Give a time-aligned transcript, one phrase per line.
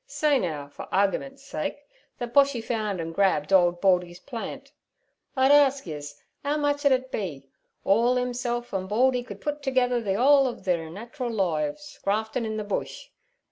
[0.07, 1.85] Say now for r ar rgimen's sake
[2.17, 4.71] thet Boshy found an' grabbled ould Baldy's plant:
[5.37, 10.15] I'd arsk yez 'ow much ud it be—orl himself an' Baldy could put together the
[10.17, 13.09] whole ov thir nat'ral loives graftin' in ther Bush?